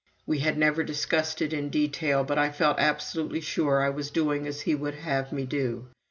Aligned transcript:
We 0.25 0.39
had 0.39 0.57
never 0.57 0.83
discussed 0.83 1.43
it 1.43 1.53
in 1.53 1.69
detail, 1.69 2.23
but 2.23 2.39
I 2.39 2.49
felt 2.49 2.79
absolutely 2.79 3.39
sure 3.41 3.81
I 3.83 3.91
was 3.91 4.09
doing 4.09 4.47
as 4.47 4.61
he 4.61 4.73
would 4.73 4.95
have 4.95 5.31
me 5.31 5.45
do. 5.45 5.89